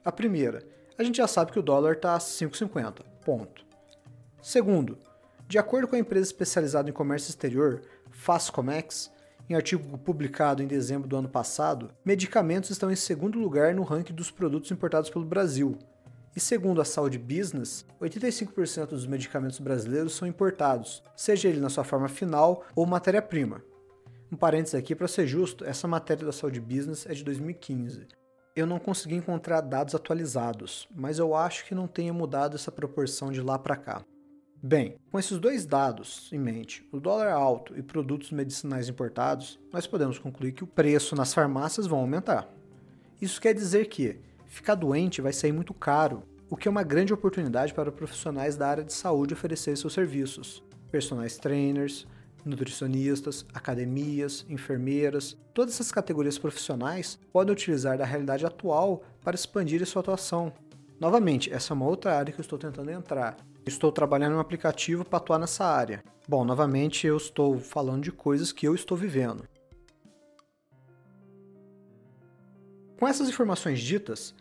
A 0.03 0.11
primeira, 0.11 0.67
a 0.97 1.05
gente 1.05 1.19
já 1.19 1.29
sabe 1.29 1.53
que 1.53 1.59
o 1.59 1.63
dólar 1.63 1.93
está 1.93 2.15
a 2.15 2.19
5,50, 2.19 3.03
ponto. 3.25 3.68
Segundo, 4.43 4.99
de 5.49 5.59
acordo 5.59 5.89
com 5.89 5.97
a 5.97 5.99
empresa 5.99 6.27
especializada 6.27 6.89
em 6.89 6.93
comércio 6.93 7.31
exterior, 7.31 7.83
Fastcomex, 8.11 9.11
em 9.49 9.55
artigo 9.55 9.97
publicado 9.99 10.63
em 10.63 10.67
dezembro 10.67 11.09
do 11.09 11.17
ano 11.17 11.29
passado, 11.29 11.91
medicamentos 12.05 12.71
estão 12.71 12.91
em 12.91 12.97
segundo 12.97 13.39
lugar 13.39 13.75
no 13.75 13.83
ranking 13.83 14.15
dos 14.15 14.31
produtos 14.31 14.71
importados 14.71 15.09
pelo 15.09 15.25
Brasil. 15.25 15.79
E 16.37 16.41
segundo 16.41 16.81
a 16.81 16.85
Saúde 16.85 17.19
Business, 17.19 17.85
85% 18.01 18.89
dos 18.89 19.07
medicamentos 19.07 19.59
brasileiros 19.59 20.15
são 20.15 20.29
importados, 20.29 21.03
seja 21.17 21.49
ele 21.49 21.61
na 21.61 21.71
sua 21.71 21.83
forma 21.83 22.09
final 22.09 22.65
ou 22.77 22.87
matéria-prima. 22.87 23.63
Um 24.31 24.37
parênteses 24.37 24.75
aqui 24.75 24.95
para 24.95 25.09
ser 25.09 25.27
justo, 25.27 25.65
essa 25.65 25.89
matéria 25.89 26.27
da 26.27 26.33
Saúde 26.33 26.61
Business 26.61 27.07
é 27.07 27.15
de 27.15 27.25
2015. 27.25 28.07
Eu 28.55 28.67
não 28.67 28.79
consegui 28.79 29.15
encontrar 29.15 29.63
dados 29.63 29.95
atualizados, 29.95 30.87
mas 30.95 31.19
eu 31.19 31.35
acho 31.35 31.65
que 31.65 31.75
não 31.75 31.89
tenha 31.89 32.13
mudado 32.13 32.55
essa 32.55 32.71
proporção 32.71 33.33
de 33.33 33.41
lá 33.41 33.59
para 33.59 33.77
cá. 33.77 34.05
Bem, 34.61 34.97
com 35.13 35.21
esses 35.21 35.39
dois 35.39 35.65
dados 35.65 36.29
em 36.33 36.39
mente, 36.39 36.85
o 36.91 36.99
dólar 36.99 37.31
alto 37.31 37.79
e 37.79 37.83
produtos 37.83 38.33
medicinais 38.33 38.89
importados, 38.89 39.57
nós 39.73 39.87
podemos 39.87 40.19
concluir 40.19 40.51
que 40.51 40.65
o 40.65 40.67
preço 40.67 41.15
nas 41.15 41.33
farmácias 41.33 41.87
vão 41.87 42.01
aumentar. 42.01 42.49
Isso 43.23 43.41
quer 43.41 43.55
dizer 43.55 43.87
que 43.87 44.19
ficar 44.49 44.75
doente 44.75 45.21
vai 45.21 45.33
sair 45.33 45.53
muito 45.53 45.73
caro, 45.73 46.25
o 46.51 46.57
que 46.57 46.67
é 46.67 46.71
uma 46.71 46.83
grande 46.83 47.13
oportunidade 47.13 47.73
para 47.73 47.93
profissionais 47.93 48.57
da 48.57 48.67
área 48.67 48.83
de 48.83 48.93
saúde 48.93 49.33
oferecer 49.33 49.77
seus 49.77 49.93
serviços. 49.93 50.61
Personagens 50.91 51.39
trainers, 51.39 52.05
nutricionistas, 52.45 53.47
academias, 53.55 54.45
enfermeiras, 54.49 55.37
todas 55.55 55.75
essas 55.75 55.93
categorias 55.93 56.37
profissionais 56.37 57.17
podem 57.33 57.53
utilizar 57.53 57.97
da 57.97 58.05
realidade 58.05 58.45
atual 58.45 59.05
para 59.23 59.37
expandir 59.37 59.87
sua 59.87 60.01
atuação. 60.01 60.53
Novamente, 60.99 61.53
essa 61.53 61.73
é 61.73 61.77
uma 61.77 61.87
outra 61.87 62.19
área 62.19 62.33
que 62.33 62.41
eu 62.41 62.43
estou 62.43 62.59
tentando 62.59 62.91
entrar, 62.91 63.37
Estou 63.69 63.93
trabalhando 63.93 64.33
em 64.33 64.37
um 64.37 64.41
aplicativo 64.41 65.05
para 65.05 65.19
atuar 65.19 65.39
nessa 65.39 65.63
área. 65.63 66.03
Bom, 66.27 66.43
novamente 66.43 67.07
eu 67.07 67.19
estou 67.19 67.59
falando 67.59 68.03
de 68.03 68.11
coisas 68.11 68.51
que 68.51 68.67
eu 68.67 68.75
estou 68.75 68.97
vivendo. 68.97 69.45
Com 72.99 73.07
essas 73.07 73.29
informações 73.29 73.81
ditas, 73.81 74.35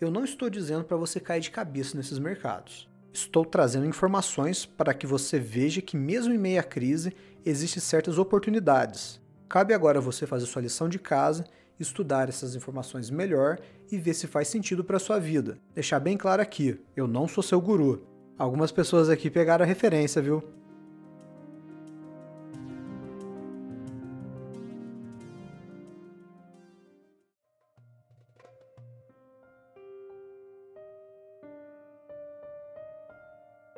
eu 0.00 0.10
não 0.10 0.24
estou 0.24 0.50
dizendo 0.50 0.82
para 0.82 0.96
você 0.96 1.20
cair 1.20 1.40
de 1.40 1.52
cabeça 1.52 1.96
nesses 1.96 2.18
mercados. 2.18 2.88
Estou 3.12 3.44
trazendo 3.44 3.86
informações 3.86 4.66
para 4.66 4.92
que 4.92 5.06
você 5.06 5.38
veja 5.38 5.80
que, 5.80 5.96
mesmo 5.96 6.34
em 6.34 6.38
meio 6.38 6.58
à 6.58 6.64
crise, 6.64 7.14
existem 7.46 7.80
certas 7.80 8.18
oportunidades. 8.18 9.20
Cabe 9.48 9.74
agora 9.74 10.00
você 10.00 10.26
fazer 10.26 10.46
sua 10.46 10.62
lição 10.62 10.88
de 10.88 10.98
casa, 10.98 11.44
estudar 11.78 12.28
essas 12.28 12.56
informações 12.56 13.10
melhor 13.10 13.60
e 13.92 13.96
ver 13.96 14.14
se 14.14 14.26
faz 14.26 14.48
sentido 14.48 14.82
para 14.82 14.98
sua 14.98 15.20
vida. 15.20 15.56
Deixar 15.72 16.00
bem 16.00 16.16
claro 16.16 16.42
aqui: 16.42 16.80
eu 16.96 17.06
não 17.06 17.28
sou 17.28 17.44
seu 17.44 17.60
guru. 17.60 18.11
Algumas 18.38 18.72
pessoas 18.72 19.08
aqui 19.08 19.30
pegaram 19.30 19.64
a 19.64 19.66
referência, 19.66 20.20
viu? 20.20 20.42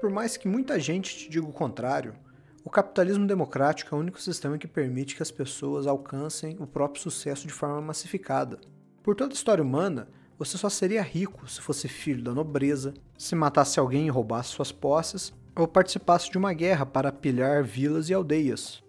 Por 0.01 0.11
mais 0.11 0.37
que 0.37 0.47
muita 0.47 0.79
gente 0.79 1.17
te 1.17 1.31
diga 1.31 1.47
o 1.47 1.53
contrário, 1.53 2.15
o 2.63 2.71
capitalismo 2.71 3.27
democrático 3.27 3.95
é 3.95 3.99
o 3.99 4.01
único 4.01 4.21
sistema 4.21 4.59
que 4.59 4.69
permite 4.69 5.17
que 5.17 5.23
as 5.23 5.31
pessoas 5.31 5.87
alcancem 5.87 6.57
o 6.61 6.67
próprio 6.67 7.03
sucesso 7.03 7.47
de 7.47 7.53
forma 7.53 7.81
massificada. 7.81 8.59
Por 9.03 9.15
toda 9.15 9.33
a 9.33 9.35
história 9.35 9.65
humana, 9.65 10.09
você 10.39 10.59
só 10.59 10.69
seria 10.69 11.03
rico 11.03 11.49
se 11.49 11.61
fosse 11.61 11.89
filho 11.89 12.23
da 12.23 12.33
nobreza, 12.33 12.95
se 13.17 13.35
matasse 13.35 13.79
alguém 13.79 14.07
e 14.07 14.11
roubasse 14.11 14.51
suas 14.51 14.73
posses, 14.73 15.33
ou 15.57 15.69
participasse 15.69 16.31
de 16.31 16.39
uma 16.39 16.53
guerra 16.53 16.85
para 16.85 17.13
pilhar 17.13 17.63
vilas 17.63 18.09
e 18.09 18.15
aldeias. 18.15 18.83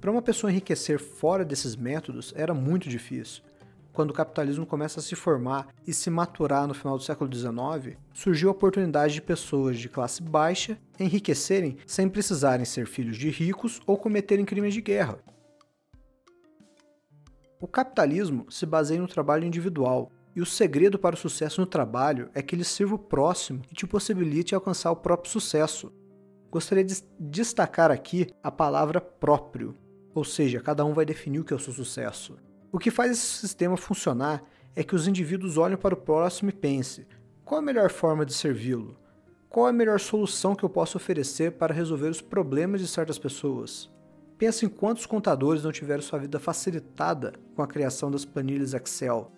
Para 0.00 0.10
uma 0.10 0.22
pessoa 0.22 0.50
enriquecer 0.50 0.98
fora 0.98 1.44
desses 1.44 1.76
métodos 1.76 2.32
era 2.36 2.54
muito 2.54 2.88
difícil. 2.88 3.42
Quando 3.92 4.10
o 4.10 4.14
capitalismo 4.14 4.66
começa 4.66 5.00
a 5.00 5.02
se 5.02 5.16
formar 5.16 5.68
e 5.86 5.92
se 5.92 6.10
maturar 6.10 6.66
no 6.66 6.74
final 6.74 6.98
do 6.98 7.02
século 7.02 7.34
XIX, 7.34 7.96
surgiu 8.12 8.50
a 8.50 8.52
oportunidade 8.52 9.14
de 9.14 9.22
pessoas 9.22 9.78
de 9.78 9.88
classe 9.88 10.22
baixa 10.22 10.78
enriquecerem 11.00 11.78
sem 11.86 12.08
precisarem 12.08 12.66
ser 12.66 12.86
filhos 12.86 13.16
de 13.16 13.30
ricos 13.30 13.80
ou 13.86 13.96
cometerem 13.96 14.44
crimes 14.44 14.74
de 14.74 14.82
guerra. 14.82 15.18
O 17.58 17.66
capitalismo 17.66 18.44
se 18.50 18.66
baseia 18.66 19.00
no 19.00 19.08
trabalho 19.08 19.46
individual, 19.46 20.12
E 20.36 20.40
o 20.42 20.44
segredo 20.44 20.98
para 20.98 21.14
o 21.14 21.18
sucesso 21.18 21.62
no 21.62 21.66
trabalho 21.66 22.28
é 22.34 22.42
que 22.42 22.54
ele 22.54 22.62
sirva 22.62 22.94
o 22.94 22.98
próximo 22.98 23.62
e 23.72 23.74
te 23.74 23.86
possibilite 23.86 24.54
alcançar 24.54 24.90
o 24.90 24.96
próprio 24.96 25.32
sucesso. 25.32 25.90
Gostaria 26.50 26.84
de 26.84 27.02
destacar 27.18 27.90
aqui 27.90 28.26
a 28.42 28.50
palavra 28.50 29.00
próprio, 29.00 29.74
ou 30.14 30.24
seja, 30.24 30.60
cada 30.60 30.84
um 30.84 30.92
vai 30.92 31.06
definir 31.06 31.40
o 31.40 31.44
que 31.44 31.54
é 31.54 31.56
o 31.56 31.58
seu 31.58 31.72
sucesso. 31.72 32.36
O 32.70 32.78
que 32.78 32.90
faz 32.90 33.12
esse 33.12 33.38
sistema 33.38 33.78
funcionar 33.78 34.44
é 34.74 34.84
que 34.84 34.94
os 34.94 35.08
indivíduos 35.08 35.56
olhem 35.56 35.78
para 35.78 35.94
o 35.94 36.00
próximo 36.00 36.50
e 36.50 36.52
pensem: 36.52 37.06
qual 37.42 37.60
a 37.60 37.64
melhor 37.64 37.90
forma 37.90 38.26
de 38.26 38.34
servi-lo? 38.34 38.94
Qual 39.48 39.64
a 39.64 39.72
melhor 39.72 39.98
solução 39.98 40.54
que 40.54 40.64
eu 40.64 40.68
posso 40.68 40.98
oferecer 40.98 41.52
para 41.52 41.72
resolver 41.72 42.10
os 42.10 42.20
problemas 42.20 42.82
de 42.82 42.88
certas 42.88 43.18
pessoas? 43.18 43.90
Pense 44.36 44.66
em 44.66 44.68
quantos 44.68 45.06
contadores 45.06 45.64
não 45.64 45.72
tiveram 45.72 46.02
sua 46.02 46.18
vida 46.18 46.38
facilitada 46.38 47.32
com 47.54 47.62
a 47.62 47.66
criação 47.66 48.10
das 48.10 48.26
planilhas 48.26 48.74
Excel. 48.74 49.32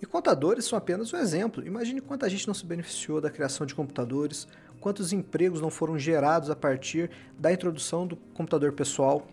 E 0.00 0.06
contadores 0.06 0.64
são 0.64 0.76
apenas 0.76 1.12
um 1.12 1.16
exemplo. 1.16 1.66
Imagine 1.66 2.00
quanta 2.00 2.28
gente 2.28 2.46
não 2.46 2.54
se 2.54 2.66
beneficiou 2.66 3.20
da 3.20 3.30
criação 3.30 3.66
de 3.66 3.74
computadores, 3.74 4.46
quantos 4.80 5.12
empregos 5.12 5.60
não 5.60 5.70
foram 5.70 5.98
gerados 5.98 6.50
a 6.50 6.56
partir 6.56 7.10
da 7.38 7.52
introdução 7.52 8.06
do 8.06 8.16
computador 8.16 8.72
pessoal. 8.72 9.26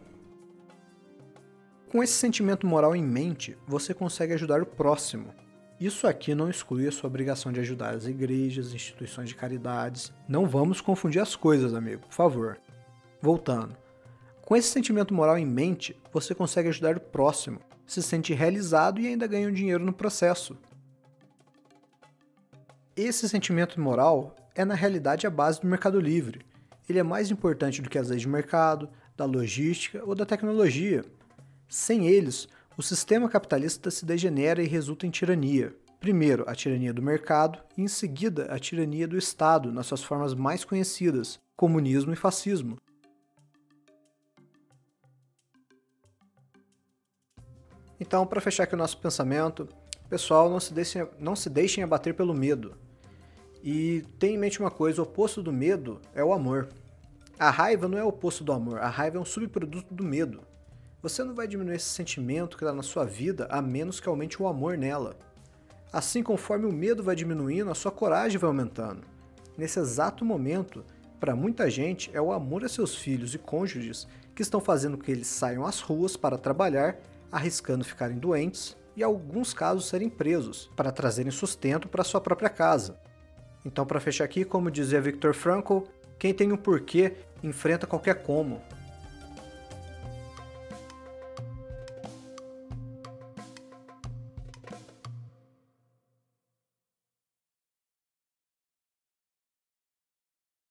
Com 1.92 2.02
esse 2.02 2.14
sentimento 2.14 2.66
moral 2.66 2.96
em 2.96 3.04
mente, 3.04 3.58
você 3.68 3.94
consegue 3.94 4.34
ajudar 4.34 4.62
o 4.62 4.66
próximo. 4.66 5.34
Isso 5.80 6.08
aqui 6.08 6.34
não 6.34 6.50
exclui 6.50 6.88
a 6.88 6.92
sua 6.92 7.08
obrigação 7.08 7.52
de 7.52 7.60
ajudar 7.60 7.94
as 7.94 8.08
igrejas, 8.08 8.74
instituições 8.74 9.28
de 9.28 9.36
caridades. 9.36 10.14
Não 10.28 10.48
vamos 10.48 10.80
confundir 10.80 11.22
as 11.22 11.36
coisas, 11.36 11.74
amigo, 11.74 12.04
por 12.08 12.14
favor. 12.14 12.58
Voltando. 13.22 13.76
Com 14.42 14.56
esse 14.56 14.70
sentimento 14.70 15.14
moral 15.14 15.38
em 15.38 15.46
mente, 15.46 15.96
você 16.12 16.34
consegue 16.34 16.70
ajudar 16.70 16.98
o 16.98 17.02
próximo, 17.02 17.60
se 17.86 18.02
sente 18.02 18.34
realizado 18.34 19.00
e 19.00 19.08
ainda 19.08 19.28
ganha 19.28 19.48
um 19.48 19.54
dinheiro 19.54 19.84
no 19.84 19.94
processo. 19.94 20.58
Esse 22.96 23.28
sentimento 23.28 23.80
moral 23.80 24.36
é 24.56 24.64
na 24.64 24.76
realidade 24.76 25.26
a 25.26 25.30
base 25.30 25.60
do 25.60 25.68
mercado 25.68 26.00
livre. 26.00 26.42
Ele 26.88 27.00
é 27.00 27.04
mais 27.04 27.32
importante 27.32 27.82
do 27.82 27.90
que 27.90 27.98
as 27.98 28.10
leis 28.10 28.22
de 28.22 28.28
mercado, 28.28 28.90
da 29.16 29.26
logística 29.26 30.04
ou 30.06 30.14
da 30.14 30.26
tecnologia. 30.26 31.04
Sem 31.68 32.08
eles, 32.08 32.48
o 32.78 32.84
sistema 32.84 33.30
capitalista 33.30 33.90
se 33.90 34.06
degenera 34.06 34.62
e 34.62 34.68
resulta 34.68 35.08
em 35.08 35.12
tirania. 35.12 35.76
Primeiro, 36.00 36.44
a 36.48 36.54
tirania 36.54 36.94
do 36.94 37.02
mercado 37.02 37.60
e, 37.78 37.82
em 37.82 37.88
seguida, 37.88 38.46
a 38.46 38.60
tirania 38.60 39.08
do 39.08 39.18
Estado, 39.18 39.72
nas 39.72 39.88
suas 39.88 40.04
formas 40.04 40.34
mais 40.34 40.66
conhecidas, 40.66 41.40
comunismo 41.56 42.12
e 42.12 42.16
fascismo. 42.16 42.78
Então, 48.04 48.28
para 48.28 48.42
fechar 48.42 48.64
aqui 48.64 48.76
o 48.76 48.78
nosso 48.78 48.98
pensamento, 48.98 49.66
pessoal, 50.10 50.50
não 50.50 50.60
se, 50.60 50.74
deixem, 50.74 51.08
não 51.18 51.38
se 51.38 51.50
deixem 51.50 51.86
abater 51.86 52.14
pelo 52.14 52.34
medo. 52.34 52.76
E 53.64 54.04
tenha 54.20 54.34
em 54.34 54.38
mente 54.38 54.60
uma 54.60 54.70
coisa: 54.70 55.00
o 55.00 55.06
oposto 55.06 55.42
do 55.42 55.54
medo 55.54 56.02
é 56.14 56.22
o 56.22 56.34
amor. 56.34 56.68
A 57.40 57.50
raiva 57.50 57.88
não 57.88 57.98
é 57.98 58.04
o 58.04 58.10
oposto 58.10 58.44
do 58.44 58.52
amor, 58.52 58.80
a 58.80 58.90
raiva 58.90 59.16
é 59.16 59.22
um 59.22 59.26
subproduto 59.26 59.94
do 59.94 60.04
medo. 60.04 60.42
Você 61.02 61.24
não 61.24 61.34
vai 61.34 61.48
diminuir 61.48 61.78
esse 61.78 61.86
sentimento 61.86 62.58
que 62.58 62.66
está 62.66 62.76
na 62.76 62.84
sua 62.84 63.06
vida 63.06 63.48
a 63.50 63.62
menos 63.62 64.02
que 64.02 64.10
aumente 64.10 64.42
o 64.42 64.48
amor 64.48 64.78
nela. 64.78 65.16
Assim, 65.94 66.22
conforme 66.22 66.66
o 66.66 66.74
medo 66.74 67.02
vai 67.04 67.16
diminuindo, 67.16 67.72
a 67.72 67.76
sua 67.76 67.92
coragem 67.92 68.38
vai 68.38 68.50
aumentando. 68.50 69.08
Nesse 69.58 69.80
exato 69.80 70.26
momento, 70.26 70.84
para 71.22 71.38
muita 71.38 71.70
gente, 71.70 72.12
é 72.14 72.22
o 72.22 72.34
amor 72.34 72.66
a 72.66 72.70
seus 72.70 72.96
filhos 72.96 73.34
e 73.34 73.38
cônjuges 73.38 74.06
que 74.36 74.42
estão 74.42 74.60
fazendo 74.60 74.98
que 74.98 75.10
eles 75.10 75.28
saiam 75.28 75.66
às 75.66 75.80
ruas 75.80 76.18
para 76.18 76.38
trabalhar 76.38 76.98
arriscando 77.34 77.84
ficarem 77.84 78.18
doentes 78.18 78.78
e, 78.96 79.04
alguns 79.04 79.54
casos, 79.54 79.88
serem 79.88 80.10
presos 80.10 80.70
para 80.76 80.92
trazerem 80.92 81.32
sustento 81.32 81.90
para 81.90 82.04
sua 82.04 82.22
própria 82.22 82.50
casa. 82.50 83.00
Então, 83.66 83.86
para 83.86 84.00
fechar 84.00 84.24
aqui, 84.24 84.46
como 84.46 84.70
dizia 84.70 85.02
Viktor 85.02 85.34
Frankl, 85.34 85.80
quem 86.20 86.34
tem 86.34 86.52
um 86.52 86.58
porquê 86.58 87.14
enfrenta 87.42 87.88
qualquer 87.88 88.22
como. 88.22 88.62